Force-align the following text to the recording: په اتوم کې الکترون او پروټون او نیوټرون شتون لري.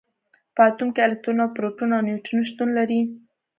په 0.55 0.61
اتوم 0.69 0.89
کې 0.95 1.01
الکترون 1.07 1.37
او 1.43 1.53
پروټون 1.55 1.89
او 1.97 2.05
نیوټرون 2.07 2.41
شتون 2.49 2.69
لري. 2.77 3.01